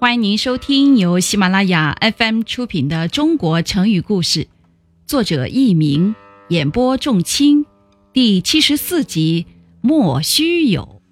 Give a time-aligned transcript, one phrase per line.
[0.00, 4.44] 欢迎您收听由喜马拉雅 FM 出品的《中国成语故事》，
[5.04, 6.14] 作者佚名，
[6.48, 7.66] 演播仲卿，
[8.10, 9.44] 第七十四集
[9.82, 11.02] 《莫须有》。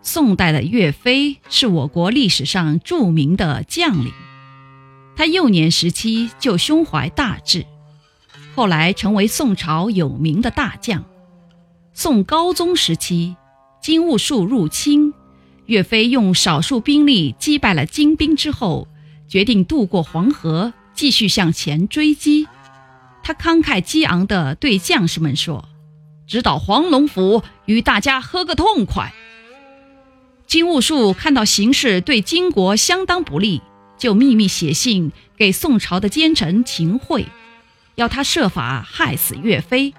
[0.00, 4.14] 宋代的岳飞是我国历史上著名的将领，
[5.14, 7.66] 他幼年时期就胸怀大志，
[8.54, 11.04] 后来成为宋朝有名的大将。
[11.92, 13.36] 宋高宗时期。
[13.88, 15.14] 金兀术入侵，
[15.64, 18.86] 岳飞用少数兵力击败了金兵之后，
[19.26, 22.46] 决定渡过黄河，继续向前追击。
[23.22, 25.66] 他慷慨激昂地对将士们说
[26.28, 29.14] ：“直捣黄龙府，与大家喝个痛快。”
[30.46, 33.62] 金兀术看到形势对金国相当不利，
[33.96, 37.24] 就秘密写信给宋朝的奸臣秦桧，
[37.94, 39.94] 要他设法害死岳飞。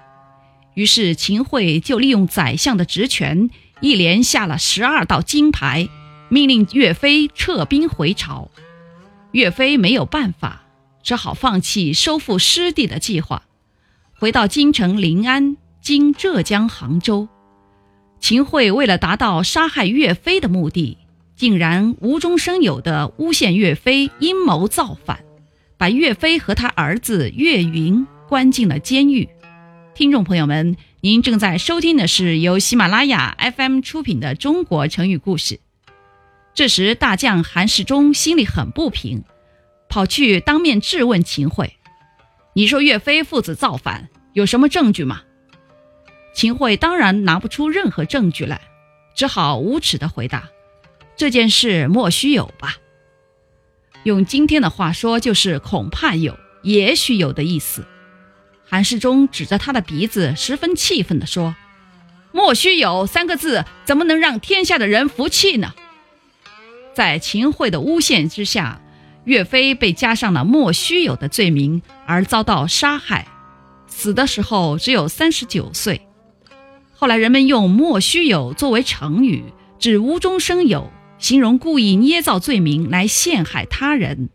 [0.74, 3.50] 于是秦桧就利用宰相的职权。
[3.80, 5.88] 一连下了十二道金牌，
[6.28, 8.50] 命令岳飞撤兵回朝。
[9.32, 10.62] 岳飞没有办法，
[11.02, 13.44] 只好放弃收复失地的计划，
[14.18, 17.28] 回到京城临安（今浙江杭州）。
[18.20, 20.98] 秦桧为了达到杀害岳飞的目的，
[21.34, 25.20] 竟然无中生有地诬陷岳飞阴谋造反，
[25.78, 29.26] 把岳飞和他儿子岳云关进了监狱。
[29.94, 30.76] 听众朋友们。
[31.02, 35.54] 您正在收听的是由喜马拉雅 FM 出品的《中国成语故事》。
[36.52, 39.24] 这时，大将韩世忠心里很不平，
[39.88, 41.78] 跑去当面质问秦桧
[42.52, 45.22] ：“你说岳飞父子造反，有什么证据吗？”
[46.36, 48.60] 秦桧当然拿不出任何证据来，
[49.14, 50.50] 只好无耻地回答
[51.16, 52.76] ：“这件事莫须有吧。”
[54.04, 57.86] 用今天的话说，就是“恐怕有，也许有”的意思。
[58.70, 61.56] 韩世忠指着他的鼻子，十分气愤地说
[62.30, 65.74] ：“莫须有三个字，怎么能让天下的人服气呢？”
[66.94, 68.80] 在秦桧的诬陷之下，
[69.24, 73.26] 岳飞被加上了莫须有的罪名，而遭到杀害，
[73.88, 76.02] 死的时候只有三十九岁。
[76.94, 79.42] 后来人们用“莫须有”作为成语，
[79.80, 84.28] 指无中生有，形容故意捏造罪名来陷害他人。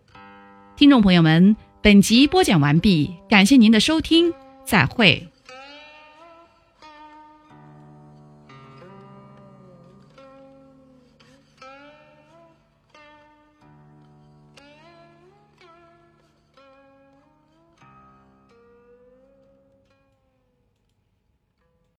[0.75, 1.55] 听众朋友们。
[1.85, 4.33] 本集播讲完毕，感谢您的收听，
[4.65, 5.23] 再会。